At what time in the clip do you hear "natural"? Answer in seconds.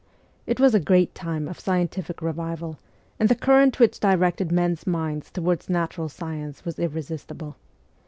5.69-6.09